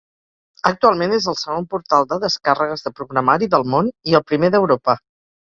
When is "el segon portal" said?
1.31-2.07